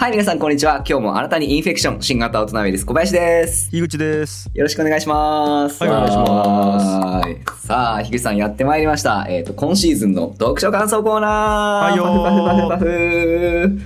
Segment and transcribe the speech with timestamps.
[0.00, 0.76] はい、皆さん、こんにちは。
[0.88, 3.68] 今日も新たにインフェクション、新型大人ウイルス、小林です。
[3.70, 4.50] 樋口です。
[4.54, 5.84] よろしくお願いします。
[5.84, 7.20] はいお願いしま
[7.54, 7.66] す。
[7.66, 9.26] さあ、樋口さんやってまいりました。
[9.28, 11.90] えっ、と、今シーズンの読書感想コーナー。
[11.90, 13.78] はいよーパフパフパフパフ。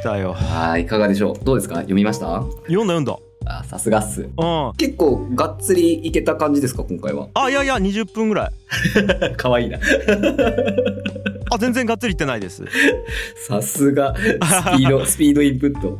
[0.00, 0.32] 来たよ。
[0.32, 1.44] はい、いかがでしょう？
[1.44, 1.76] どうですか？
[1.76, 2.42] 読みました？
[2.66, 3.16] 読んだ読んだ。
[3.46, 4.22] あ、さすがっす。
[4.22, 4.72] うん。
[4.78, 7.28] 結構、がっつりいけた感じですか今回は？
[7.34, 9.36] あ、いやいや、20分ぐらい。
[9.36, 9.78] かわいいな。
[11.54, 12.64] あ、全然がっつりいってないです。
[13.48, 15.98] さすが、スピード、 スピードインプット。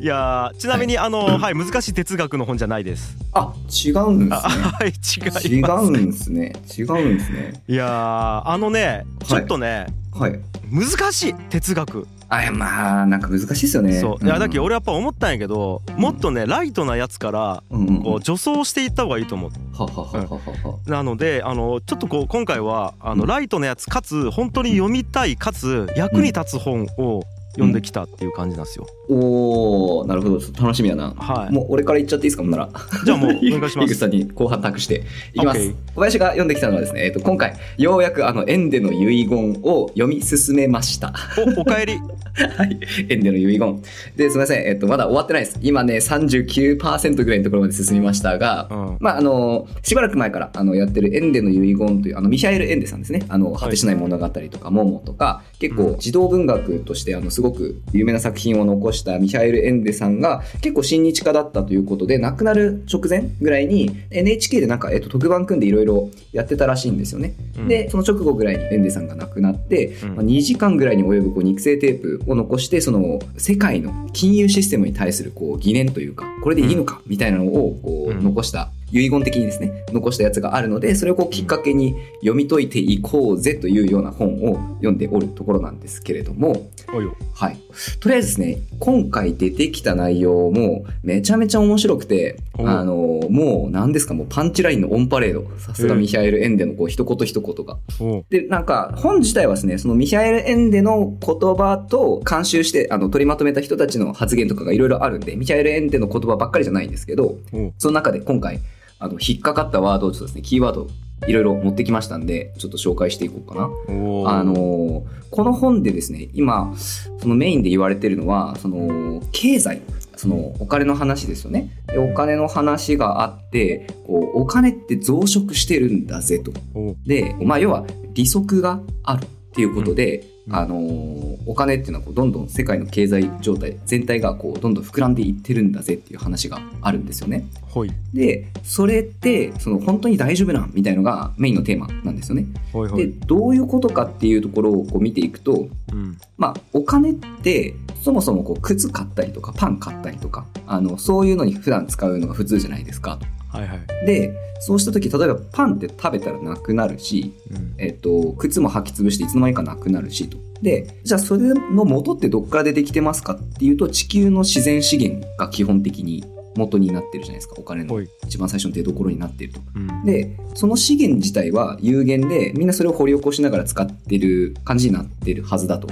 [0.00, 3.16] いやーちなみに、あの、はい、難しい哲学の本じゃないです。
[3.32, 3.52] あ、
[3.84, 4.54] 違うんですあ、ね。
[4.78, 5.86] はい、違違います。
[5.86, 6.52] うんですね。
[6.76, 7.52] 違うんですね。
[7.68, 10.40] いやーあのね、ちょっとね、はい。
[10.70, 12.06] 難しい哲学。
[12.30, 13.98] あ、いやまあ、なんか難しいですよね。
[13.98, 14.24] そう。
[14.24, 19.50] いや、だけど俺、俺やっぱ思ったんやけど、もっとね、ライトなやつから、うんうんうん、こう、助走していった方がいいと思う。
[19.74, 20.36] ははははは
[20.70, 20.78] は。
[20.86, 28.86] なので、あの、ちょっとこう、今回は、あの、ライトなやつ、かつ、本当に読みたい、かつ、役に立つ本を読んできたっていう感じなんですよ。
[29.08, 30.38] おー、なるほど。
[30.38, 31.14] ちょっと楽しみだな。
[31.16, 31.52] はい。
[31.52, 32.68] もう俺から言っちゃっていいですかもんなら。
[33.04, 35.02] じゃあもう お願いします井口さんに後半託して
[35.34, 35.70] いきます。
[35.94, 41.14] 小林が読んできたのはですね、えっと、今回、ようやくあの、エンデの遺言を読み進めました。
[41.56, 41.98] お、おかえり。
[42.56, 42.78] はい。
[43.08, 43.82] エンデの遺言。
[44.16, 44.66] で、すみません。
[44.66, 45.58] えっと、まだ終わってないです。
[45.62, 48.96] 今ね、39%ぐらいのところまで進みましたが、うん。
[49.00, 53.22] まあ、あの、しばらく前から、あの、やってるエンデの遺言という、あの、ミハエル・エンデさんですね。
[53.28, 67.34] あの、果てしない物語とか、モモとか、結構、児童文学として、あの、すごく有名な作品を残したミハエル・エンデさんが、結構親日家だったということで、亡くなる直前ぐらいに、NHK でなんか、えっと、特番組んでいろいろやってたらしいんですよね。
[67.58, 67.68] うん。
[67.68, 70.16] で、その直後ぐらいにエンデさんが亡くなって、うん。
[70.16, 78.22] まあ、2時間ぐらいに及ぶこう肉声テープを残して、その世界の金融システムに対するこう疑念というか、これでいいのかみたいなのをこううん。
[78.22, 87.14] 残した、遺言的にですね、残したやつがあるので、それをこうきっかけに読み解いていこうぜというような本を読んでおるところなんですけれども、おいよ。
[87.34, 87.56] はい。
[88.00, 92.94] とりあえずですね、今回出てきた内容もめちゃめちゃ面白くて、おあの、
[93.30, 95.46] もう何ですか、もうパンチラインのオンパレード。
[95.58, 97.76] さすがミヒャエル・エンデのこう一言一言が。
[98.00, 108.60] おで、なんか、本自体はですね、そのミヒャエル・エンデの言葉と監修して、あの、取りまとめた人たちの発言とかがいろいろあるんで、ミヒャエル・エンデの言葉ばっかりじゃないんですけど、おその中で今回、
[108.98, 110.88] あの、引っかかったワードをちょっとですね、キーワードを
[111.26, 113.62] いろいろ持ってきましたんで、ちょっと紹介していこうかな。
[113.64, 119.82] あのーこの本でですね、今、そのメインで言われてるのは、その、経済、
[120.16, 121.70] その、お金の話ですよね。
[121.86, 126.52] で、お金の話があって、こう、お金って増殖してるんだぜと。
[126.74, 137.46] おで、まあ、要は、利息があるっていうことで、うんあのーお金っていうのはこうどんどん世界の経済状態全体がこうどんどん膨らんでいってるんだぜっていう話があるんですよね。
[137.62, 137.90] ほい。
[138.12, 142.42] でそれってその本当に大丈夫なんみたいのがメインのテーマなんですよね。
[142.42, 143.10] でほいほい。
[143.26, 146.18] どういうことかっていうところをこう見ていくと、うん。
[146.36, 153.18] まあ、お金ってそもそもこう靴買ったりとかパン買ったりとかあのそういうのに普段使うのが普通じゃないですか。
[153.48, 154.06] はいはい。
[154.06, 157.74] でそうした時例えばパンって食べたらなくなるし、うん。
[157.78, 160.38] えっと、靴も履き潰していつの間にかなくなるしと。
[160.62, 166.24] でじゃあそれの元ってどっから出てきてますかっていうと地球の自然資源が基本的に
[166.56, 168.00] 元になってるじゃないですかお金の。
[168.24, 169.60] 一番最初の出所になっていると。
[169.74, 170.04] うん。
[170.04, 175.88] でその資源自体は有限でみんなそれを掘り起こしながら使ってる感じになってるはずだと。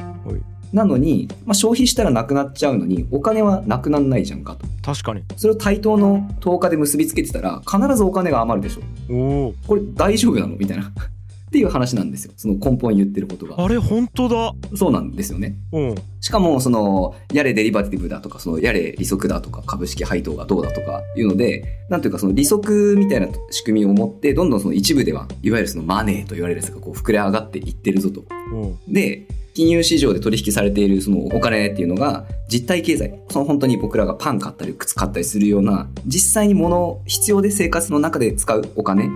[0.73, 4.67] なのに、まあ、消費したらなくなっちゃうのにお金はなくならないじゃんかと。
[4.83, 5.23] 確かに。
[5.37, 9.13] それを対等の10日で結びつけてたら必ずお金が余るでしょ。
[9.13, 9.55] おお。
[9.67, 10.57] これ大丈夫なの？
[10.57, 10.93] みたいな。
[11.47, 12.33] っていう話なんですよ。
[12.37, 13.63] その根本言ってることが。
[13.65, 14.53] あれ、本当だ。
[14.75, 15.55] そうなんですよね。
[15.73, 15.95] うん。
[16.21, 28.25] しかも、その、やれデリバティブだとか、その、やれ利息だとか、株式配当がどうだとかいうので、なんていうか、その利息みたいな仕組みを持って、どんどんその一部では、いわゆるそのマネーと言われるやつがこう膨れ上がっていってるぞと。
[28.53, 28.93] うん。
[28.93, 39.09] で、金融市場で取引されているそのお金っていうのが実体経済、その本当に僕らがパン買ったり靴買ったりするような実際に物必要で生活の中で使うお金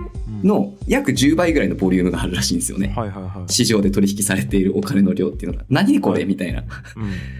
[0.43, 2.87] の約10倍ぐらいのボリュームがあるらしいんですよね。
[2.97, 3.53] はいはいはい。
[3.53, 6.15] 市場で取引されているお金の量っていうのが何これ？
[6.15, 6.63] はいみたいな。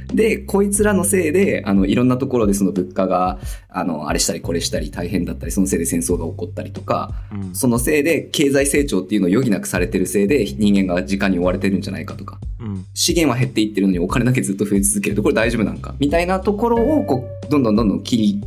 [0.09, 0.15] うん。
[0.15, 3.39] で、こいつらのせいで、あの、いろんなところでその物価が、
[3.69, 7.55] あの、あれしたりこれしたり大変だったり、そのせいで戦争が起こったりとか、うん。
[7.55, 12.85] そのせいで経済成長っていうのを余儀なくされてるせいで人間が時間に追われてるんじゃないかとか、うん。
[12.93, 18.41] 資源は減っていってるのにお金だけずっと増え続けるとこれ大丈夫なんかみたいなところをこうどんどんどんどん切り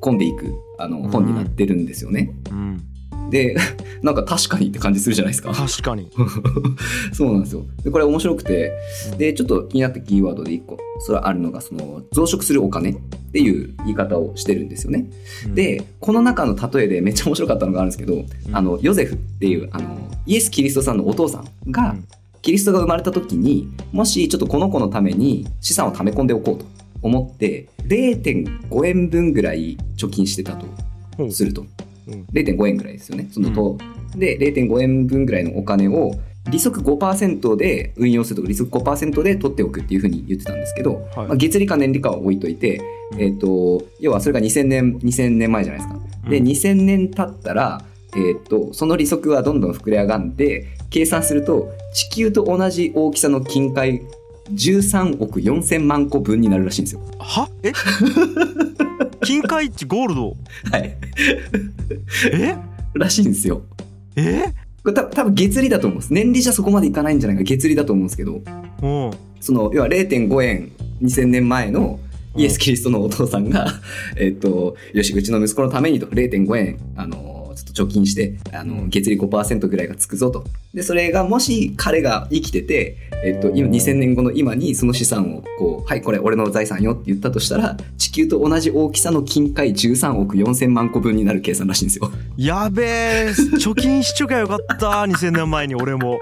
[0.00, 2.34] 込んでいくあのうん本になってるんですよね。
[2.50, 3.30] うん。
[3.30, 3.56] で
[4.02, 5.52] なんか確かにって感じするじゃないですか。
[5.52, 6.10] 確かに。
[7.14, 7.64] そうなんですよ。
[7.84, 8.72] でこれ面白くて
[9.12, 12.96] うんでちょっと気になったキーワードで1個それはあるのがその増殖するお金っ
[13.32, 15.08] ていう言い方をしてるんですよね。
[15.46, 19.96] うん、でこの中の例えでめっちゃ面白かったのがあるんですけど、うんあのヨゼフっていうあの
[20.26, 22.04] イエス・キリストさんのお父さんが、うん
[22.44, 26.66] キリストが生まれた時にもしちょっとこの子のために資産を貯め込んでおこうと
[27.00, 31.64] 思って0.5円分ぐらい貯金してたとすると、
[32.06, 32.24] うん。
[32.32, 33.78] 0.5円ぐらいですよねそのと、
[34.14, 36.12] で0.5円分ぐらいのお金を
[36.50, 41.26] 利息5%で運用するとか利息5%で取っておくっていうふうに言ってたんですけど、はい。
[41.28, 42.82] まあ、月利か年利かは置いといて、
[43.18, 46.28] えっと要はそれが2000年2000年前じゃないですか。
[46.28, 46.44] でうん。
[46.44, 47.82] 2000年経ったら、
[48.16, 54.02] えっとその利息はどんどん膨れ上がって計算すると地球と同じ大きさの金塊
[54.52, 57.00] 13億4000万個分になるらしいんですよ。
[57.18, 57.48] は？
[57.62, 57.72] え？
[59.24, 60.36] 金塊一ゴールド？
[60.70, 60.96] はい、
[62.32, 62.56] え？
[62.94, 63.62] らしいんですよ。
[64.16, 64.52] え？
[64.82, 66.12] これ多分多分月利だと思うんです。
[66.12, 68.42] 年利じゃそこまでいかないんじゃないか月利だと思うんですけど。
[68.82, 69.10] うん。
[69.40, 70.72] その要は0.5円
[71.02, 71.98] 2000年前の
[72.36, 73.66] イエス・キリストのお父さんが、
[74.16, 77.33] えっと、よし、うちの息子のためにと0.5円、あの、
[77.74, 80.44] 貯金して、あの、月利5%ぐらいがつくぞと。
[80.72, 92.10] で、それがもし彼が生きてて、えっと、今、2000年後の今にその資産を、こう、はい、これ俺の財産よって言ったとしたら、地球と同じ大きさの金塊13億4000万個分になる計算らしいんですよ。
[92.36, 96.18] やべえ貯金しちょきゃよかった2000年前に俺も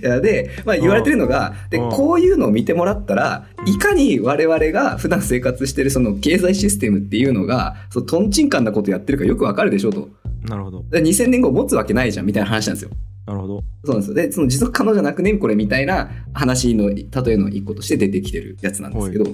[0.00, 10.08] で、まあ、言われてるのが、で、うんこういうのを見てもらったら、いかに我々が普段生活してるその経済システムっていうのが、そう、トンチンカンなことやってるかよくわかるでしょうと。
[10.48, 12.90] なるほどで2000年後持つわけないじゃんみたいな話なんですよ。
[13.26, 14.14] なるほどそうなんですよ。
[14.14, 19.24] で、その持続可能じゃなくねこれみたいな話の例えの一個として出てきてるやつなんですけど、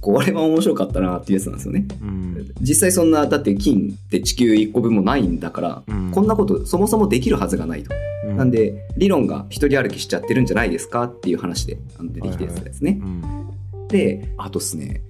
[0.00, 1.86] これは面白かったなっていうやつなんですよね。
[2.02, 7.94] うん実際そんな、だって金って地球1個分もないんだから、うんこんなことそもそもできるはずがないと。
[8.26, 12.98] うんなんで、理論が一人歩きしちゃってるんじゃないですかっていう話で出てきてるやつですね。
[13.00, 13.44] うん
[13.88, 15.02] で、あとですね、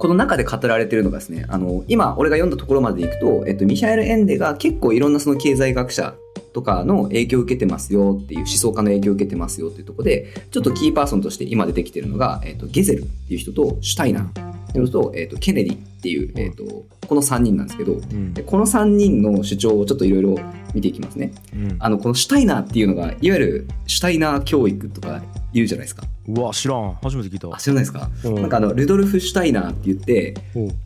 [0.00, 6.14] この中で語られてるのがですね、あの、今、俺が読んだところまでいくと、えっと、ミヒャエル・エンデが結構いろんなその経済学者
[6.54, 14.59] とかの影響を受けてますよっていう、思想家の影響を受けてますよっていうところで、ちょっとキーパーソンとして今出てきてるのが、えっと、ゲゼルっていう人と、シュタイナー。
[14.70, 14.84] っていう。
[14.84, 16.64] のと、えっと、ケネディっていう、えっと、
[17.06, 18.32] この3人なんですけど、うん。
[18.34, 20.38] でこの3人の主張をちょっといろいろ
[20.74, 21.32] 見ていきますね。
[21.54, 21.76] うん。
[21.78, 25.22] あの、このシュタイナーっていうのが、いわゆるシュタイナー教育とか
[25.52, 26.04] 言うじゃないですか。
[26.28, 26.94] うわ知らん。
[27.02, 27.48] 初めて聞いた。
[27.54, 28.08] あ、知らないですか？
[28.24, 28.34] うん。
[28.36, 30.34] なんかあの、ルドルフ・シュタイナーって言って、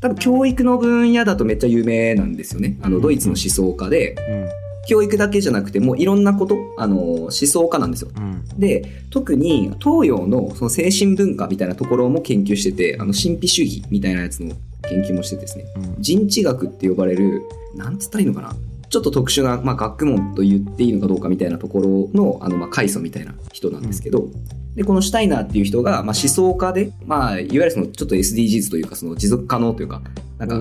[0.00, 2.78] 多分教育の分野だとめっちゃ有名なんですよね。
[2.82, 4.16] あの、ドイツの思想家で、
[4.86, 8.10] 教育だけじゃなくてもういろんなこと、あの、思想家なんですよ。
[8.16, 8.24] うん。
[8.24, 16.02] うんで、特に東洋のその精神文化みたいなところも研究してて、あの、神秘主義みたいなやつの研究もしててですね、うん。
[16.02, 17.42] 人知学って呼ばれる、
[17.74, 18.54] なんつったらいいのかな。
[18.88, 24.28] ちょっと特殊な、まあ、学問と言っていいのかどうかみたいなところの、あの、まあ、階層みたいな人なんですけど、
[24.74, 30.02] で、このシュタイナーっていう人が、まあ、思想家で、まあ、いわゆるその、ちょっと SDGs というか、その持続可能というか、
[30.38, 30.56] なんか、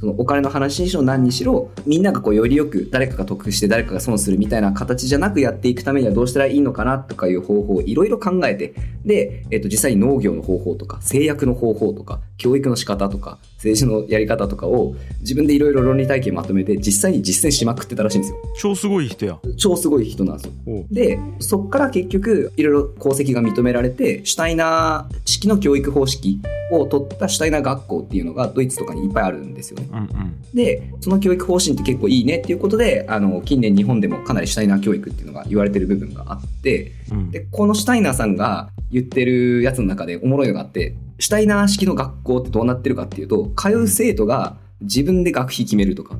[0.00, 8.74] そのお金の話にしろ何にしろみんながこうよりよく誰かが得して誰かが損するみたいな形じゃなくやっていくためにはどうしたらいいのかなとかいう方法をいろいろ考えて
[9.04, 18.38] で、えっと実際に農業の方法とか製薬の方法とか教育の仕方とか政治のやり方とかを自分でいろいろ論理体系まとめて実際に実践しまくってたらしいんですよ。
[18.56, 19.38] 超すごい人や。
[19.56, 20.84] 超すごい人なんですよ。
[20.90, 26.40] でそっから結局いろいろ功績が認められてシュタイナー式の教育方式
[26.70, 29.88] を取ったシュタイナー学校っていうのがドイツとかにいっぱいあるんですよね。
[29.90, 30.34] うんうん。
[30.54, 37.30] でその教育方針って結構いいねっていうことであの近年日本でもかなりシュタイナー教育っていうのが言われてる部分があってうん。
[37.32, 46.16] でこのシュタイナーさんが言ってるやつの中でおもろいのがあってシュタイナー式の学校ってどうなってるかっていうと通う生徒が自分で学費決めるとか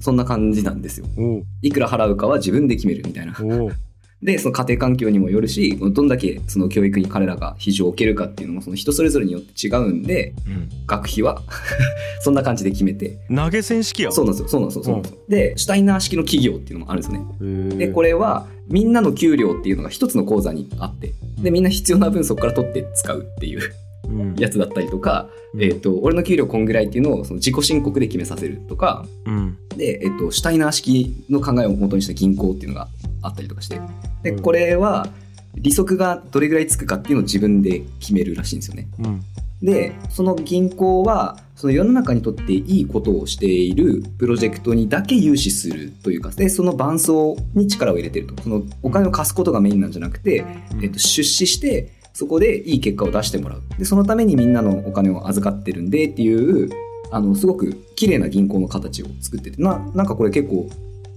[0.00, 1.06] そんな感じなんですよ。
[1.62, 3.34] いくら払うかは自分で決めるみたいな。
[4.22, 10.68] でその家庭環境にもよるしどんだけその教育に彼らが比重を置けるかっていうのもその人それぞれによって違うんでうん。
[10.86, 11.42] 学費は
[12.20, 13.18] そんな感じで決めて。
[13.34, 14.48] 投げ銭式やそうなんですよ。
[14.48, 14.84] そうなんですよ。
[14.84, 17.76] そうなんですよ、でシュタイナー式の企業っていうのもあるんですよね。
[17.76, 23.60] でこれれはみんなの給料っていうのが一つの口座にあってでみんな必要な分そこから取って使うっていう
[24.36, 29.58] やつだったりとか、えー、と俺の給料こんぐらいっていうのをその自己申告で決めさせるとかうん。
[29.76, 32.88] で、えー、とシュタイナー式の考えを元にした銀行っていうのが
[33.22, 33.80] あったりとかして
[34.22, 34.42] でうん。
[34.42, 35.08] これは
[35.54, 38.88] 利息がどれぐらいつくかっていうのを自分で決めるらしいんですよね。
[38.98, 39.22] うん。
[39.62, 48.42] でその銀行はその世の中にとっていいことをしているプロジェクトにだけ融資するというかでその伴走に力を入れてると。
[48.42, 50.44] そのお金を貸すことがメインなんじゃなくて、
[50.82, 53.62] えっと、出資してそこでいい結果を出してもらう。
[53.76, 56.70] でそのためにみんなのお金を預かってるんでっていう
[57.10, 60.68] あのすごく綺麗な銀行の形を作っててななんかこれ結構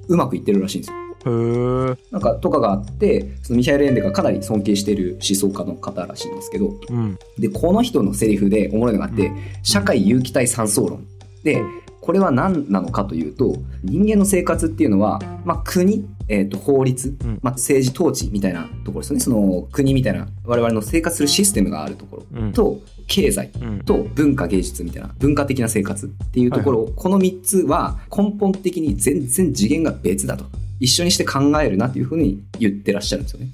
[0.08, 0.98] うまくいってるらしいんですよ。
[1.26, 7.18] へえなんかとかがあってそのミヒャエル・エンデがかなり尊敬している思想家の方らしいんですけどうん。
[7.38, 9.32] でこの人のセリフでおもろいのがあって、
[9.64, 11.06] 社会有機体三層論。
[11.44, 11.62] で
[12.02, 19.20] これは何なのかというと人間の生活っていうのは、まあ、国えっ、と、法律、うんまあ、政治統治みたいなところですよね。
[19.22, 30.46] その国みたいな我々の生活するシステムがあるところうんと、経済うんと文化芸術みたいな文化的な生活っていうところ、この3つは根本的に全然次元が別だと。
[30.80, 33.50] 一緒にして考えるなっていうふうに言ってらっしゃるんですよね。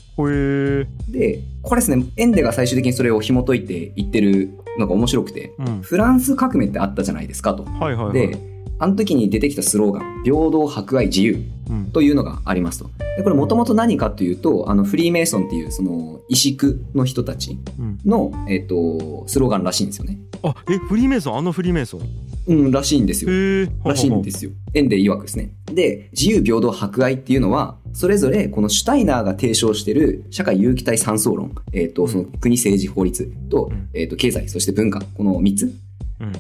[1.08, 7.64] で、これですね、エンデが最終的にそれを紐解いて言ってるのが面白くて、うんフランス革命ってあったじゃないですかと。
[7.64, 12.90] はいはいはいで、あの時に出てきたスローガン、平等、博愛、自由うんというのがありますと。
[13.18, 20.20] でこれもともと何かというと、あのフリーメイソンっていうその萎縮の人たちうんの、えっとスローガンらしいんですよね。
[20.44, 21.38] あえフリーメイソン？
[21.38, 22.02] あのフリーメイソン？
[22.02, 22.06] へ
[22.48, 23.32] うん、らしいんですよ。
[23.32, 24.52] えらしいんですよ。
[24.74, 25.52] エンデ曰くですね。
[25.66, 35.80] で、自由、平等、博愛っていうのは、それぞれこのシュタイナーが提唱している社会有機体三層論、えっ、と、その国政治法律とうん、えっ、と、経済、そして文化、この3つうん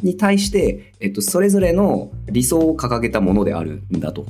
[0.02, 4.26] に対して、えっ、と、それぞれの理想を掲げたものであるんだと。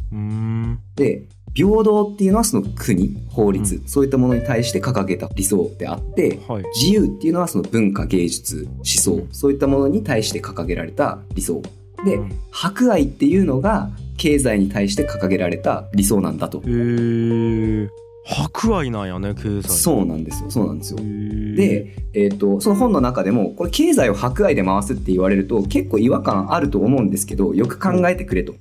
[0.96, 1.24] で、
[1.54, 6.64] 平等っていうのはその国、法律、そういったものに対して掲げた理想であって、はい。
[6.76, 11.62] 自由っていうのはその文化芸術思想そういったものに対して掲げられた理想。
[12.04, 12.32] でうん。
[12.52, 16.62] 博愛っていうのが経済に対して掲げられた理想なんだと
[18.26, 20.50] 博愛なんやね経済そうなんですよ。
[20.50, 21.00] そうなんですよ。
[21.00, 28.54] で、えー、とその本の中でもこれ経済を博愛で回すって言われると結構違和感あると思うんですけどよく考えてくれと、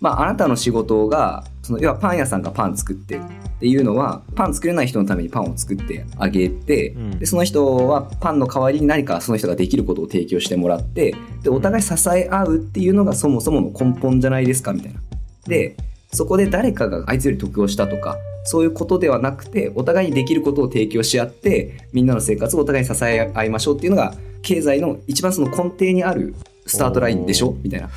[0.00, 3.20] まあ、あなたの仕事がその要はパン屋さんがパン作ってっ
[3.60, 7.18] ていうのはパン作れない人のためにパンを作ってあげて、うん。
[7.18, 15.00] でその人はパンの代わりに何かその人ができることを提供してもらってでお互い支え合うっていうのがそもそもの根本じゃないですかみたいな。
[15.46, 15.76] で
[16.10, 26.34] そこで誰かがあいつより得をしたとかそういうことではなくてお互いにできることを提供し合ってみんなの生活をお互いに支え合いましょうっていうのが経済の一番その根底にある
[26.66, 27.56] スタートラインでしょ？
[27.62, 27.88] みたいな。
[27.88, 27.90] っ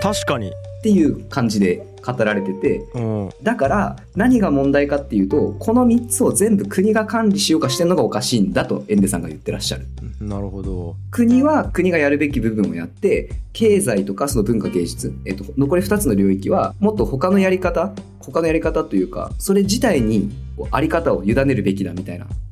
[0.00, 0.52] 確かに。
[0.82, 2.78] ていう感じで語られてて。
[2.94, 3.30] うん。
[3.42, 9.86] だから何が問題かっていうとこの3つを全部国が管理しようかしてるのがおかしいんだとエンデさんが言ってらっしゃる。
[10.20, 10.96] なるほど。
[11.10, 20.30] 国は国がやるべき部分をやって経済とかその文化芸術、えっと、残り2つの領域はもっと他のやり方他のやり方というかそれ自体に
[20.70, 22.24] あり方を委ねるべきだみたいな。
[22.24, 22.45] うん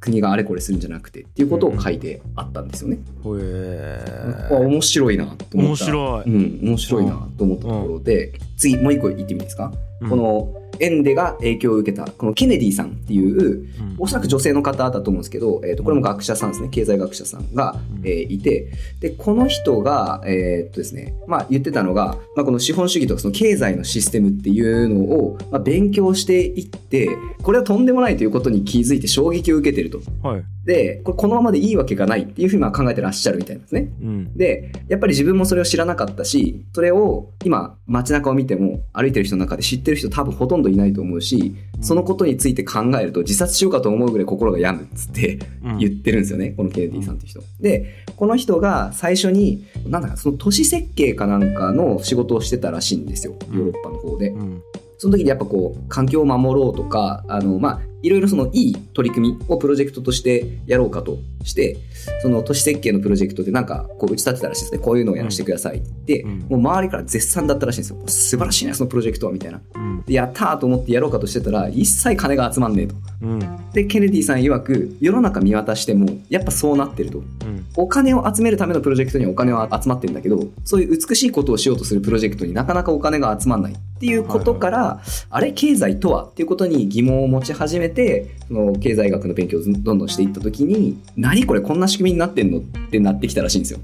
[0.00, 2.98] 国があれこれするんじゃなくてっていうことを書いてあったんですよね。
[3.22, 5.58] ほえあ面白いなと思った。
[5.58, 6.30] 面白い。
[6.30, 10.10] うん、面白いなと思ったところで、次もう一個言ってみていいですか、うん。
[10.10, 13.96] このエンデが影響を受けたこのケネディさんっていううん。
[13.98, 16.68] おそらく女性の方だと思うんですけど、えー、とこれも学者さんですね。
[16.70, 18.06] 経済学者さんが、うん。
[18.06, 27.08] えーいてでこの人が、えーっとですねまあ、言ってたのが、まあ、この資本主義とかその経済のシステムっていうのを、まあ、勉強していって
[27.42, 30.00] これはとんでもないということに気づいて衝撃を受けてると。
[30.26, 30.44] はい。
[30.64, 33.92] でこれこのままでいいわけがないっていうふうにまあ考えてらっしゃるみたいなんですね。
[34.00, 34.36] うん。
[34.36, 47.42] でやっぱり自分もそれを知らなかったしそれを今街中を見ても歩いてる人の中で知ってる人多分ほとんどいないと思うしそのことについて考えると自殺しようかと思うぐらい心が病むっつってうん言ってるんですよね、このケネディさんって人。
[47.60, 54.28] でこの人が最初になんだかその都市設計かなんかの仕事をしてたらしいんですよヨーロッパの方で。
[54.30, 54.62] うん
[54.98, 61.76] その時にやっぱこう環境を守ろうとかあのまあいろいろそのいい取り組みをプロジェクトとしてやろうかとして
[62.20, 64.78] その都市設計のプロジェクトでなんかこう打ち立てたらしいですね。
[64.78, 66.38] こういうのをやらせてくださいって、うん。
[66.40, 68.02] もう周りから絶賛だったらしいんですよ。
[68.06, 69.60] 素晴らしいねそのプロジェクトはみたいな。
[69.74, 70.02] うん。
[70.04, 72.94] でやったーと思ってやろうかとしてたら一切金が集まんねえと。
[73.22, 73.70] うん。
[73.72, 77.18] でケネディさん曰く世の中見渡してもやっぱそうなってると。
[77.18, 77.66] うん。
[77.76, 93.78] お金を集めるためのプロジェクトにはお金は集まってるんだけどそういう美しいことをしようとするプロジェクトになかなかお金が集まらないっていうことから、あれ経済とはっていうことに疑問を持ち始めてその経済学の勉強をどんどんしていった時に何これこんな仕組みになってんのってなってきたらしいんですよ。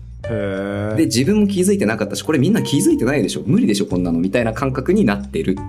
[0.97, 3.43] で自分も気づいてなかったしこれみんな気づいてないでしょ。
[3.47, 4.19] 無理でしょこんなの。
[4.19, 5.63] みたいな感覚になってると。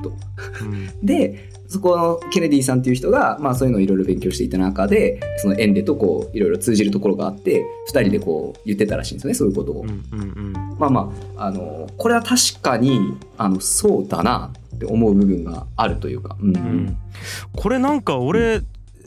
[0.64, 1.06] うん。
[1.06, 9.82] でそこのケネディさんっていう人が、まあ、そういうのをいろいろ勉強していた中でそのエンデとこういろいろ通じるところがあって2人でこう言ってたらしいんですよねそういうことを。
[9.82, 16.38] うんうんまあまああのこれは確かにあのそうだなって思う部分があるというか。
[16.40, 16.64] うんうん。
[16.64, 16.98] うん。
[17.54, 18.62] これなんか俺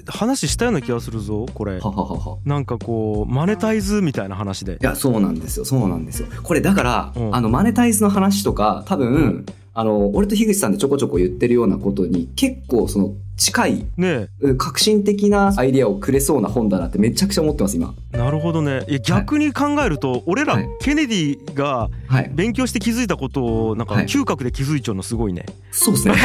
[0.06, 1.78] 話したような気がするぞこれ。
[1.80, 2.38] はははは。
[2.44, 4.74] なんかこうマネタイズみたいな話で。
[4.74, 6.28] いやそうなんですよそうなんですよ。
[6.42, 7.34] これだから、うん。
[7.34, 17.94] あのマネタイズの話とか多分、うんあの俺と樋口さんでちょこちょこ言ってるようなことに結構その近いねうん革新的なアイデアをくれそうな本だなってめちゃくちゃ思ってます今。
[18.12, 22.30] えなるほどねいや逆に考えると俺らはいケネディがはい。
[22.34, 26.14] 勉強して気づいたことをなんかはい嗅覚で気づいちゃうのすごいねそうですね。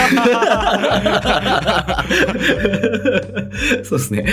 [3.83, 4.25] そうですね。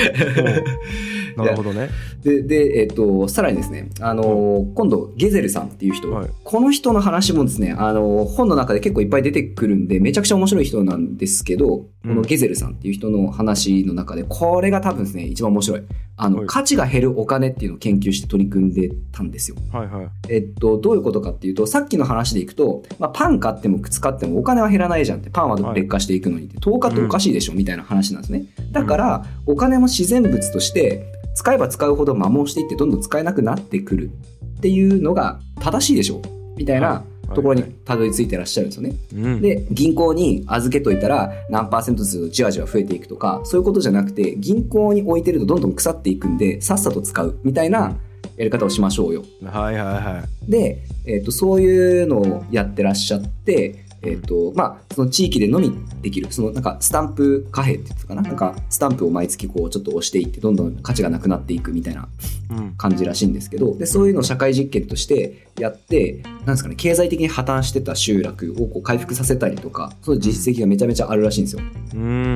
[1.37, 1.91] なるほどね。
[2.23, 15.83] で、で、えっ、と、さらにですね、あの、今度、ゲゼルさんっていう人、はいこの人の話もですね、あの、本の中で結構いっぱい出てくるんで、めちゃくちゃ面白い人なんですけど、このゲゼルさんっていう人の話の中で、これが多分ですね、一番面白い。
[16.17, 19.57] あの、はい価値が減るお金っていうのを研究して取り組んでたんですよ。
[19.73, 20.09] はいはい。
[20.29, 28.45] えっと、どういうことかっていうと、さっきの話でいくと、まあ、パン買っても靴買ってもお金は減らないじゃんって、パンは劣化していくのにって、10日っておかしいでしょみたいな話なんですね。
[28.71, 31.05] だから、お金も自然物として、
[31.35, 34.11] 使えば使うほど摩耗していって、どんどん使えなくなってくる
[34.59, 36.23] っていうのが正しいでしょ
[36.57, 37.05] みたいな
[37.35, 38.97] ところにたどり着いてらっしゃるんですよね。
[39.15, 39.41] うん。
[39.41, 47.97] で、銀行に預けといたら何パーセントずつじわじわ増えていくとか、そういうことじゃなくて、銀行に置いてるとどんどん腐っていくんで、さっさと使うみたいな
[48.37, 49.25] やり方をしましょうよ。
[49.45, 50.51] はいはいはい。
[50.51, 62.09] で、えっとそういうのをやってらっしゃって、えっとまあ、その地域でのみできるそのなんかスタンプ貨幣って言ってたかななんかスタンプを毎月こうちょっと押していってどんどん価値がなくなっていくみたいな
[62.51, 62.75] うん。
[62.77, 71.63] 感じらしいんですけどでそういうのを社会実験としてやってなんですかね経済的に破綻してた集落をこう回復させたりとかそういう実績がめちゃめちゃあるらしいんですよ。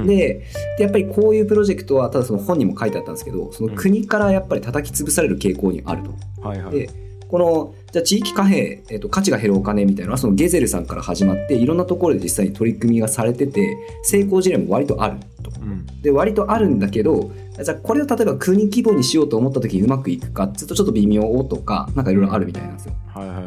[0.07, 0.47] で
[0.79, 6.47] やっぱりこういうプロジェクトはただその本にも書いてあったんですけどその国からやっぱり叩き潰される傾向にあると。
[6.47, 6.75] はいはい。
[6.75, 15.51] でこのじゃあ地域貨幣、えっと価値が減るお金みたいなのはそのゲゼルさんから始まっていろんなところで実際に取り組みがされてて成功事例も割とあると。
[15.61, 15.87] うん。
[16.03, 17.31] で割とあるんだけど
[17.63, 22.95] じゃあこれを例えば国規模にしようと思った時にうまくいくかっていうとちょっと微妙とかなんかいろいろあるみたいなんですよ。
[23.09, 23.45] はいはいはい。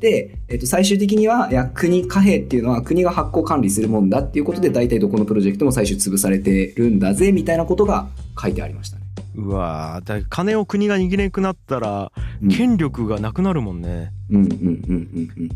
[0.00, 8.08] で、えっと、最終的にはいや国貨幣っていうのは国が発行管理するもんだっていうことで大体どこのプロジェクトも最終潰されてるんだぜみたいなことが
[8.40, 9.03] 書いてありましたね。
[9.36, 12.12] うわーだ金を国が握れなくなったら
[12.42, 14.12] うん権力がなくなるもんね。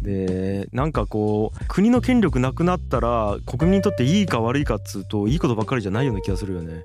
[0.03, 6.85] でなんかこう国の権力なくなったら国民にとっていいか悪いかっつうといいことばっかりじゃないような気がするよね。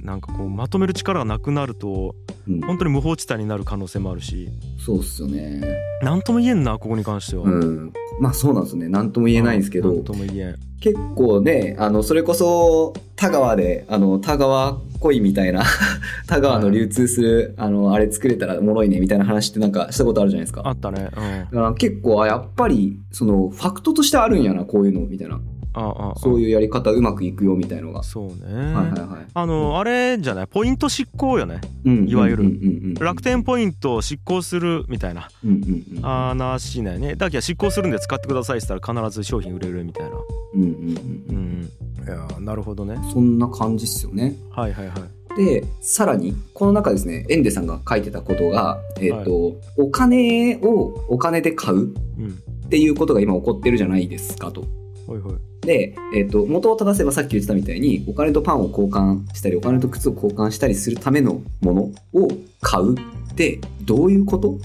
[0.00, 2.14] なんかこうまとめる力がなくなると
[2.48, 4.48] うん本当に無法地帯になる可能性もあるし
[4.84, 5.62] そうっすよね。
[6.02, 7.44] 何とも言えんなここに関しては。
[7.44, 10.71] うん、まあそうなんですね何とも言えないんですけど、何とも言えん。
[10.82, 15.62] 結構ねあのそれこそ田川であの田川恋みたいな
[16.26, 20.62] 田川の流通する、あのあれ作れたらおもろいねみたいな話ってなんかしたことあるじゃないですか。
[20.64, 21.08] あったね。
[21.16, 21.20] うん。
[21.44, 25.40] だから結構あやっぱりそのファクトとしてあるんやなこういうのみたいな
[25.74, 28.02] あああそういうやり方うまくいくよみたいのが。
[28.04, 28.54] そうね。
[28.54, 29.26] はいはいはい。
[29.34, 30.46] あのあれじゃない？
[30.46, 31.60] ポイント執行よね。
[31.84, 37.14] うんいわゆるうんうんうんうん楽天ポイントを執行するみたいなうんうんよね。
[37.16, 40.12] だけど執行するんで使ってくださいって言ったら必ず商品売れるみたいな。
[40.54, 40.68] うんうん
[41.28, 41.70] うん。
[42.04, 42.96] いやーなるほどね。
[43.12, 44.36] そんな感じっすよね。
[44.50, 45.36] はいはいはい。
[45.36, 52.42] で、さらに、この中ですね、エンデさんが書いてたことが、えっ、と、お金をお金で買ううん。
[52.66, 54.64] っていうことが今起こってるじゃないですかと。
[55.06, 55.34] ほいほい。
[55.60, 61.82] で、えっ、と、元を正せばさっき言ってたみたいに、お金とパンを交換したり、お金と靴を交換したりするためのもの
[62.14, 62.28] を
[62.60, 64.58] 買うって、どういうこと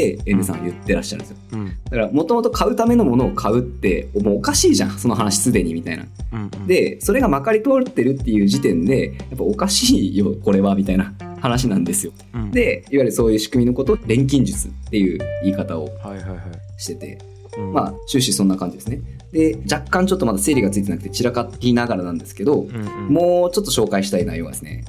[0.00, 1.36] エンデさんは言ってらっしゃるんですよ。
[1.52, 1.66] うん。
[1.66, 6.06] だから、もともと買うためのものを買うって、もうおかしいじゃん、 その話すでに、みたいな。
[6.32, 12.12] うんうん、で、それがまかり通ってるっていう時点で、やっぱおかしいよ、これは、みたいな話なんですよ。
[12.34, 16.38] うん、で、いわゆるそういう仕組みのことを錬金術っていう言い方をはいはいはい。
[17.72, 19.00] まあ、終始そんな感じですね。
[19.32, 24.84] で、若干ちょっとまだ整理がついてなくて散らかりながらなんですけど、うんうん、もうちょっと紹介したい内容がですね。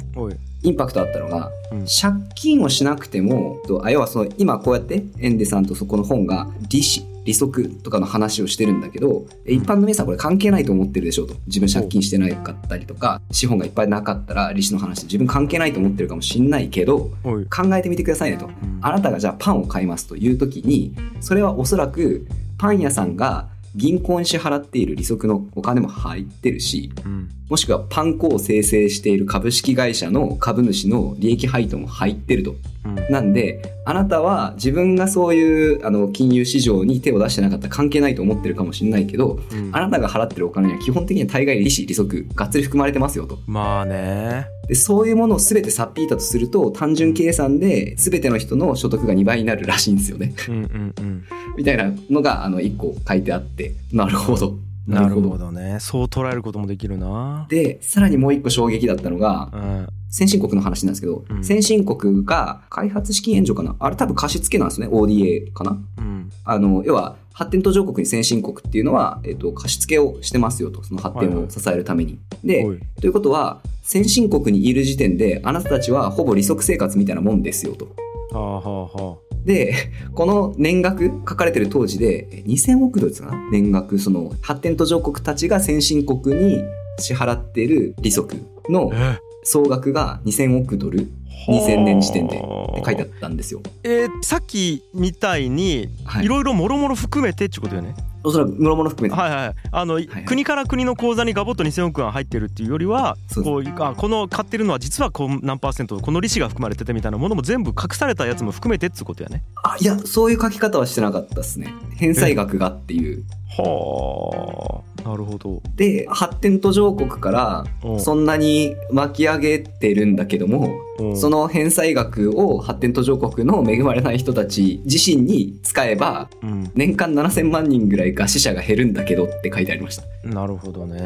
[0.61, 11.35] インパクトあったのが、うん借金をしなくても、とあ要はその今こうやってエンデさんとそこの本が利子、利息とかの話をしてるんだけど、え一般の皆さんこれ関係ないと思ってるでしょうと。
[11.47, 17.11] 自分借金してないかったりとか、資本がいっぱいなかったら利子の話で自分関係ないと思ってるかもしんないけど。
[17.23, 18.47] 考えてみてくださいねと。
[18.47, 27.29] うんあなたがじゃあパンを買いますという時に、それはおそらくパン屋さんが銀行に支払っている利息のお金も入ってるし、うん。
[27.49, 32.55] もしくはパン粉を生成している株式会社の株主の利益配当も入ってると。
[32.85, 32.95] うん。
[33.11, 43.39] なんで、あなたは自分がそういうあの金融市場に手を出してなかったら関係ないと思ってるかもしれないけど、うんあなたが払ってるお金には基本的には大概利子、利息、がっつり含まれてますよと。
[43.47, 44.45] まあね。
[44.67, 50.33] で、そういうものを全てさっぴいたとすると、単純計算で全ての人の所得が2倍になるらしいんですよね。
[50.47, 51.23] うんうんうん。
[51.57, 54.57] みたいなのが、あの、1個書いてあって、なるほど。
[54.87, 55.77] なるほどね。
[55.79, 57.45] そう捉えることもできるな。
[57.49, 59.87] で、さらにもう1個衝撃だったのが、うん。
[60.13, 63.75] 先進国の話なんですけど、うん先進国が開発資金援助かな？
[63.79, 64.87] あれ多分貸付なんですね。
[64.87, 65.71] ODA かな？
[65.97, 66.29] うん。
[66.45, 70.83] あの、要は、発展途上国に先進国っていうのは、えっと、貸付をしてますよと。
[70.83, 72.19] その発展を支えるために。
[72.43, 72.79] で、おい。
[73.01, 77.87] ということは、先進国にいる時点で、あなたたちはほぼ利息生活みたいなもんですよと。
[78.31, 79.73] はあはあはで、
[80.13, 83.49] この年額書かれてる当時で、え2000億ドルですかな？
[83.51, 86.61] 年額、その発展途上国たちが先進国に
[86.99, 88.37] 支払っている利息
[88.69, 89.17] のえ？
[89.43, 91.09] 総額が2000億ドル。
[91.47, 92.37] 2000年時点で。
[92.37, 93.61] って書いてあったんですよ。
[93.83, 96.25] えーさっきみたいにはい。
[96.25, 97.95] いろいろもろもろ含めてってことよね。
[98.25, 109.43] おそらく諸々含めて、はいはいあの、はい国から国の口座にガボッと2000億円入ってるっていうよりはこうあこの買ってるのは実はこう何パーセントこの利子が含まれててみたいなものも全部隠されたやつも含めてってことやね。
[109.63, 111.73] あいやそういう書き方はしてなかったですね。
[111.97, 113.23] 返済額がっていう。
[113.57, 115.61] はあなるほど。
[115.75, 117.99] で発展途上国からうん。
[117.99, 121.17] そんなに巻き上げてるんだけどもうん。
[121.17, 130.03] その返済額を発展途上国の恵まれない人たち自身に使えばうん、年間7000万人ぐらいが死者が減るんだけどって書いてありました。
[130.27, 131.03] なるほどね。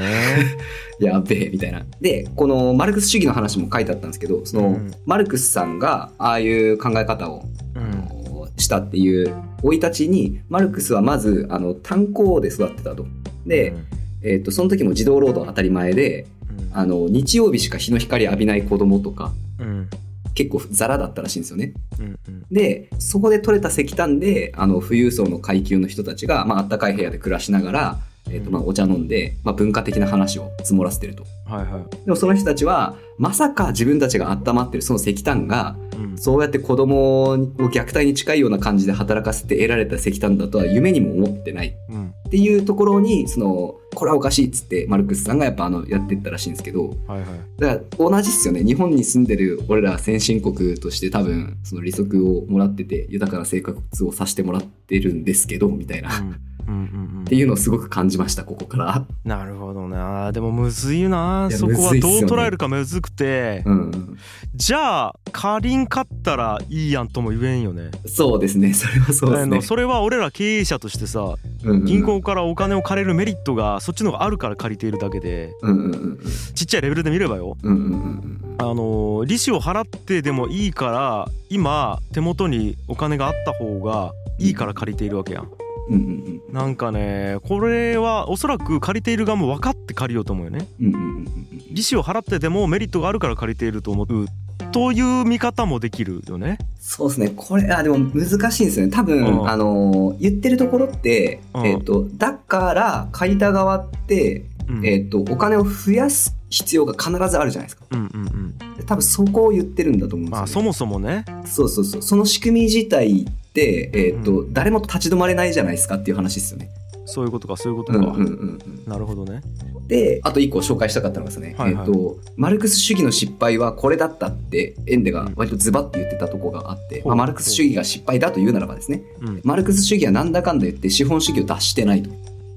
[1.00, 1.86] やべえみたいな。
[2.02, 4.92] でこのマルクス主義の話も書いてあったんですけどその、うん。
[5.06, 7.44] マルクスさんがああいう考え方を
[7.76, 8.18] うん。
[8.58, 13.06] したっていう生い立ちにマルクスはまずあの炭鉱で育ってたと。
[13.48, 13.74] で、
[14.22, 16.78] えー、とその時も児童労働当たり前でうん。
[16.78, 19.90] あの日曜日しか日の光浴びない子供とかうん。
[20.34, 21.74] 結構ザラだったらしいんですよね。
[22.00, 22.46] うんうん。
[22.52, 31.24] でそこで取れた石炭であの富裕層の階級の人たちが、まあったかい部屋で暮らしながら、えーとまあ、お茶飲んで、まあ、文化的な話を積もらせてると。
[31.46, 35.96] はいはでもその人たちはまさか自分たちが温まってるその石炭がい。
[35.98, 36.18] うん。
[36.18, 41.76] そうやって子供を虐待に近いような感じで働かせて得られた石炭だとは夢にも思ってない。
[41.90, 42.14] うん。
[42.28, 46.90] っていうところにそのこれはおかしいっつってマルクスさんがやっぱあのやってったらしいんですけど。
[47.08, 47.28] はいはい。
[47.58, 48.64] だから同じっすよね。
[48.64, 57.26] 日本に住んでる俺ら先進国として多分その利息をもらってて豊かな生活をさせてもらってるんですけどみたいな、っうんうんうんうん。
[57.26, 59.06] ていうのをすごく感じましたここから。
[59.24, 61.48] なるほどなでもむずいな。
[61.50, 64.18] いやそこはどう捉えるかむずくて、うん、
[64.56, 67.92] じゃあ仮に勝ったらいいやんとも言えんよね。
[68.06, 68.74] そうですね。
[68.74, 69.62] それはそうですね。
[69.62, 75.54] それは俺ら経営者としてさうんうん銀行からお金を借りるメリットがそっちの方があるから借りているだけで。
[75.62, 76.20] うんうんうんうん。
[76.54, 77.58] ちっちゃいレベルで見ればよ。
[77.64, 78.56] うんうんうん。
[78.60, 85.52] あの利子を払ってでもいいから今手元にお金があった方がいいから借りているわけやん
[85.90, 91.28] うんうんなんかねこれはおそらく借りている側も分かって借りようと思うよねうんうんうんうん
[91.72, 94.28] 利子を払ってでもメリットがあるから借りていると思う
[94.72, 96.58] という見方もできるよね。
[96.80, 97.34] そうですね。
[97.36, 98.92] これ、あ、でも難しいんですよね。
[98.92, 107.86] 多分、うんあの、言ってるところって、うんえっ、と、だから、借りた側って、うんえっ、と、お金を増やす必要が必ずあるじゃないですか。
[107.92, 108.86] うんうんうん。
[108.86, 110.40] 多分そこを言ってるんだと思うんですよ、ね。
[110.40, 111.26] まあそもそもね。
[111.46, 112.02] そうそうそう。
[112.02, 113.26] その仕組み自体
[113.62, 116.70] えっ、と、う誰も立ち止まれないじゃないですかっていう話ですよね。
[117.06, 118.00] そういうことかそういうことか。
[118.00, 118.84] うんうんうんうん。
[118.86, 119.42] なるほどね。
[119.88, 129.42] で、あと一個紹介したかったのがですね、はいはいえっ、と、マルクス主義の失敗はこれだったって、エンデが割とズバッと言ってたとこがあって、ほうまあ、マルクス主義が失敗だというならばですね、うん。
[129.44, 132.10] マルクス主義はなんだかんだ言って資本主義を脱してないと。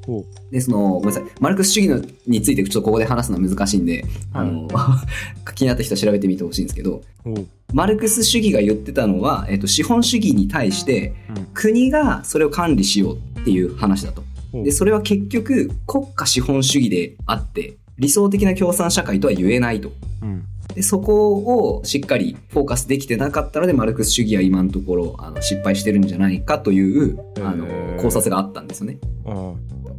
[0.06, 1.24] ほで、その、ごめんなさい。
[1.40, 4.68] マルクス主義のについてちょっとここで話すのは難しいんで、あの、
[5.54, 7.02] 気になった人は調べてみてほしいんですけど。
[7.72, 14.24] マルクス主義が言ってたのは、えっと、資本主義に対してうん国がそれを管理しようっていう話だと。
[14.52, 19.92] で、それは結局国家資本主義であって、理想的な共産社会とは言えないと。
[20.22, 20.44] うん。
[20.74, 27.66] で、そこをしっかりフォーカスできてなかったので、マルクス主義は今のところあの失敗してるんじゃないかというあの
[28.00, 28.98] 考察があったんですよね。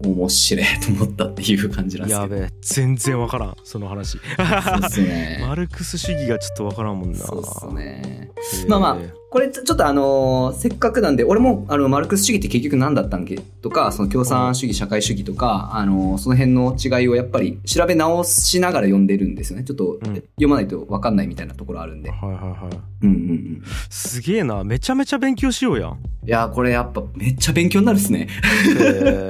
[0.03, 0.11] うん。
[0.13, 2.35] 面白いと思ったっていう感じなんですけど。
[2.35, 4.11] やべえ全然わからんその話。
[4.11, 5.43] そうっすね。
[5.47, 7.19] マルクス主義がちょっとわからんもんな。
[7.19, 8.31] そうっすね。
[8.67, 8.97] まあまあ、
[9.31, 19.63] これちょっとあのーせっかくなんで、俺もあのマルクス主義って結局何だったんけとか、その共産主義、社会主義とか、あのーその辺の違いをやっぱり調べ直しながら読んでるんですよね。
[19.63, 22.09] ちょっとうん読まないと分かんないみたいなところあるんで。
[22.11, 22.79] はいはいはい。
[23.03, 23.61] うんうんうん。
[23.89, 25.91] すげえなめちゃめちゃ勉強しようやん。
[25.91, 25.95] い
[26.29, 28.27] やーこれやっぱめっちゃ勉強になるっすね。
[28.27, 28.27] へ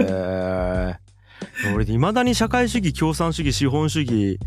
[0.09, 0.95] え。
[1.75, 4.39] 俺いまだに社会主義共産主義資本主義はい。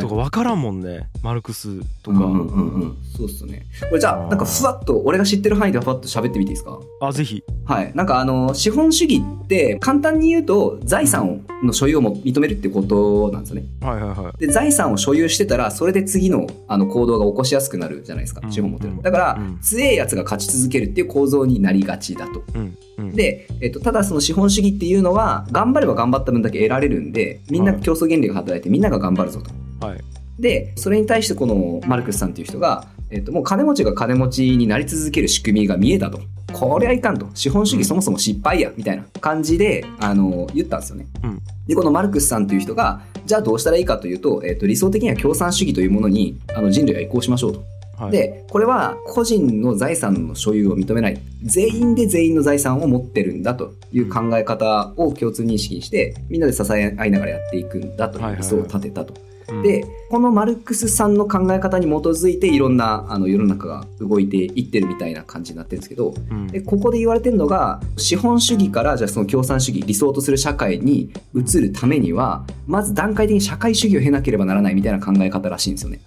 [0.00, 2.96] とかわからんもんね、マルクスとか、うんうんうんうん。
[3.16, 3.64] そうっすね。
[3.88, 6.78] これじゃあ、なんかふわっと、俺が知ってる範囲でふわっと喋ってみていいですか？
[7.00, 7.92] あぜひはい。
[7.94, 13.66] なんかあの、資本主義って、簡単に言うと、財産の所有をも認めるってことなんですよね。
[13.80, 18.48] はいはいはいで、財産を所有してたら、それで次のあの行動が起こしやすくなるじゃないですかう。
[18.48, 19.02] ん資本持ってるうん。
[19.02, 22.42] だからうん、強いやつが勝ち続けるっていう構造になりがちだと。
[22.54, 22.78] うんうん
[23.14, 29.86] で、えっと、ただその資本主義っていうのは、頑張れば頑張った分だけ得られるんで、みんなはい競争原理が働いてみんなが頑張るぞと。
[29.86, 30.00] はい
[30.38, 36.20] で、それに対してこのマルクスさんっていう人が、えっと、もう金持ちが金持ちになり続ける仕組みが見えたと。
[36.52, 37.28] これはいかんと。
[37.34, 41.06] 資本主義そもそも失敗や、みたいな感じで、あの、言ったんですよね。
[41.24, 47.62] うんで、このマルクスさんという人が、じゃあどうしたらいいかというと、えっと、理想的には共産主義というものに、あの、人類は移行しましょうと。
[47.98, 51.20] はいで、これは個人の財産の所有を認めない。
[51.42, 59.14] 全員で全員の財産を持ってるんだという考え方を共通認識にして、みんなで支え合いながらやっていくんだという理想を立てたと。
[59.50, 59.62] うん。
[59.62, 66.46] でこのマルクスさんの考え方に基づいていろんなあの世の中が動いていってるみたいな感じになってるんですけどうん。
[66.48, 76.00] でここで言われてるのが資本主義からじゃあその共産主義理想とする社会に移るためにはまず段階的に社会主義を経なければならないみたいな考え方らしいんですよね。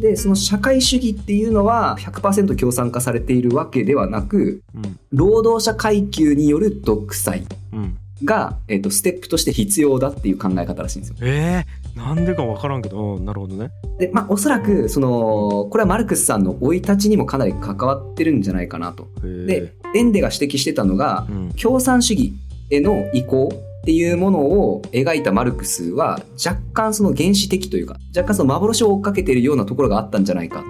[0.00, 4.98] でその社会主義っていうのは100%共産化されているわけではなくうん。
[5.12, 7.96] 労働者階級による独裁うん。
[8.24, 11.16] が、えっとステップとして必要だっていう考え方らしいんですよ。
[11.22, 13.70] えー、なんでか分からんけどうんなるほどね。
[13.98, 19.08] でまあおそらくそのこれはマルクスさんの生い立ちにもかなり関わってるんじゃないかなと。
[19.22, 21.50] でエンデが指摘してたのがうん。
[21.60, 22.32] 共産主義
[22.70, 30.62] への移行っていうものを描いたマルクスは若干その原始的というか若干その幻を追っかけているようなところがあったんじゃないか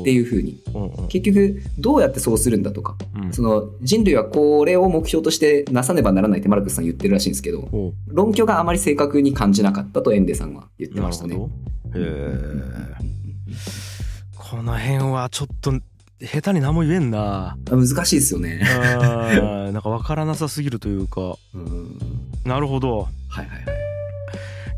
[0.00, 0.62] っていうふうに。
[1.08, 3.32] 結局どうやってそうするんだとかうん。
[3.32, 11.36] その人類はこれを目標としてなさねばならないってマルクスさん言ってるらしいんですけどほ論拠があまり正確に感じなかったとエンデさんは言ってましたね。
[11.36, 11.50] こ
[14.62, 15.72] の辺はちょっと
[16.24, 18.60] 下手に何も言えんな難しいですよね。
[18.62, 21.98] うんなんか分からなさすぎるというかうん
[22.44, 23.64] なるほどはいはいはい。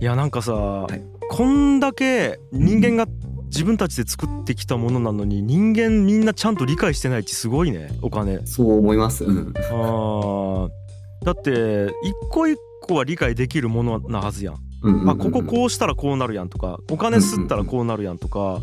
[0.00, 3.06] いやなんかさ、いこんだけ人間が
[3.46, 9.24] 自分たちで作ってきたものなのに人間みんなちゃんと理解してないってすごいねお金そう思います。
[9.24, 9.54] うん。
[9.56, 10.68] あー
[11.24, 18.60] だって一個一個は理解できるものなはずやん、うんうんうんあこここうしたらこうなるやんとかお金吸ったらこうなるやんとか、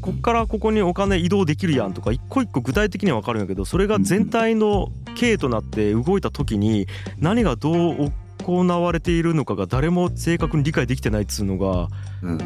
[0.00, 6.86] こっからここにお金移動できるやんとか一個一個具体的には分かるんやけどそれが全体の経となって動いた時に
[7.18, 8.12] 何がどう
[8.44, 11.88] 行われているのかが誰も正確に理解できてないっつうのが
[12.22, 12.38] うん。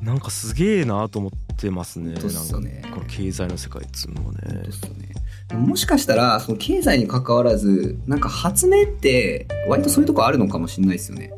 [0.00, 2.12] なんかすげえなと思ってますね。
[2.12, 4.38] ねなんかこの経済の世界っつうのはね。
[4.52, 5.56] ね。
[5.56, 11.32] もしかしたらその経済に関わらずなんか発明って割とそういうとこあるのかもしれないですよね。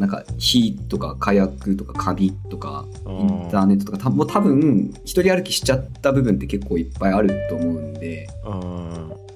[0.00, 8.60] なんか火とか火薬とか鍵とかあインターネットとかたもう多分一人歩きしちゃった部分って結構いっぱいあると思うんであ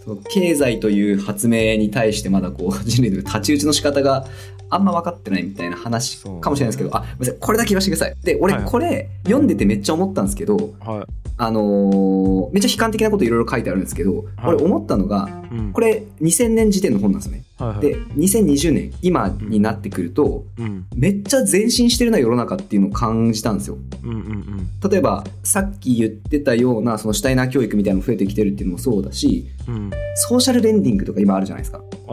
[0.05, 4.27] その経済という発明に対してまだこう人類の太刀打ちの仕方が
[4.75, 11.13] あんま分かってないみたいな話かもしれないですけど、あごめんなさいこれだけ言わせてくださいで俺はいこれ読んでてめっちゃ思ったんですけど、はい。
[11.37, 15.73] あのーめっちゃ悲観的なこといろいろ書いてあるんですけど、はい俺思ったのがうん。
[15.73, 17.45] これ2000年時点の本なんですよね。
[17.59, 17.81] はいはい。
[17.81, 23.79] で2020年今になってくるとうんめっちゃ前進してるな世の中っていうのを感じたんですよ。
[24.05, 24.91] うんうんうん。
[24.91, 29.91] 例えばさっき言ってたようなそのシュタイナー教育みたいなのも増えてきてるっていうのもそうだしうん。
[30.15, 31.81] ソーシャルレンディングとか今あるじゃないですか。
[32.07, 32.13] あ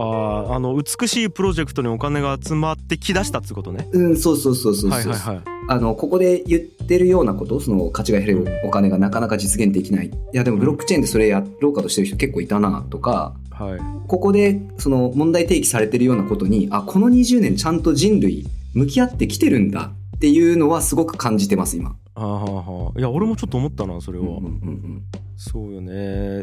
[0.49, 3.87] ああの美しいプロジェクトにお金が集まってきだしたってことね。
[3.91, 5.41] うんそうそうそうそうそう、はいはいはい。
[5.67, 13.79] あのここで言ってるようなことその価値が減るお金がなかなか実現できないいやでもブロックチェーンでそれやろうかとしてる人結構いたなとかはい。
[14.07, 21.95] ここでその問題提起されてるようなことにあこの20年ちゃんと人類向き合ってきてるんだっていうのはすごく感じてます今。
[22.15, 24.25] あーはーはーいや俺もちょっと思ったなそれは。
[24.25, 25.03] うんうんうん
[25.43, 25.91] そうよね。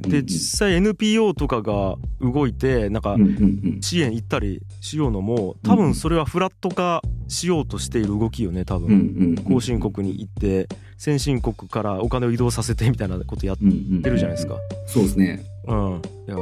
[0.01, 8.97] でうんうん実際 NPO とかが動いてなんかうんうんうん支援行ったりしようのも多分それはフラット化しようとしている動きよね多うんう分。
[8.97, 14.57] んうん後進国に行って先進国からお金を移動させてみたいなことやっうんうんてるじゃないですか。
[14.87, 15.45] そうですね。
[15.69, 16.03] うん。
[16.27, 16.37] いや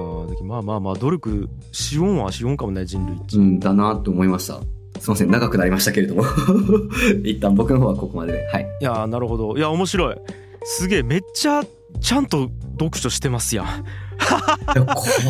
[0.44, 3.36] まあまあまあ努力しよんはしよんかもね人類って。
[3.36, 4.60] うんだなと思いました。
[5.00, 6.24] すいません長くなりましたけれども。
[7.24, 8.46] 一旦僕の方はここまでで。
[8.52, 8.68] はい。
[8.80, 9.56] いやーなるほど。
[9.56, 10.16] いや面白い。
[10.64, 11.62] すげえめっちゃ
[12.00, 13.84] ちゃんと読書してますやん。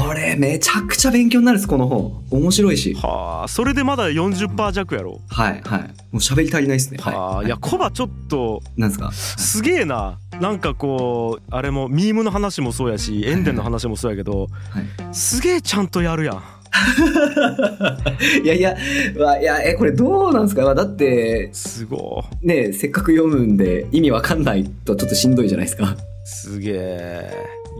[0.06, 2.24] これめちゃくちゃ勉強になるですこの本。
[2.30, 2.94] 面白いし。
[2.94, 5.20] はあそれでまだ40%弱やろ。
[5.28, 5.80] はいはい。
[5.80, 6.98] もう喋り足りないですね。
[7.00, 9.12] はい、いやコバちょっとなんですか？
[9.12, 10.18] すげえな。
[10.40, 15.14] なんかこうあれもミームの話もそうやしエンデンの話もそうやけどはい。
[15.14, 16.42] すげえちゃんとやるやん
[18.44, 18.76] いやいや、
[19.18, 25.84] まあ、いや、え、これどうなんですか、まあ、だって、すごね、せっかく読むんで意味わかんないとちょっとしんどいじゃないですか。
[25.84, 27.30] いすげえ。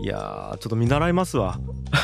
[0.03, 1.59] いやーちょっと見習いますわ。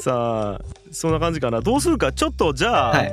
[0.00, 1.60] さあそんな感じかな。
[1.60, 2.12] どうするか？
[2.12, 3.12] ちょっとじゃあ、はい。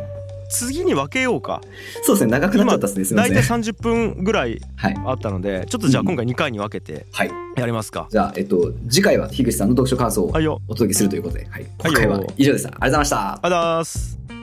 [0.50, 1.62] 次に分けようか
[2.04, 3.60] そうですね、長くなっちゃったですね、大体せん。
[3.62, 4.96] 30分ぐらいはい。
[5.06, 7.32] あったのでちょっとじゃあうん今回2回に分けてはい。
[7.56, 10.28] やりますか、じゃあ、えっと、次回は樋口さんの読書感想を
[10.68, 11.50] お届けするということで、はい。
[11.52, 12.68] はいよ今回は以上です。
[12.68, 13.18] ありがとうございました。
[13.18, 14.43] ありがとうございます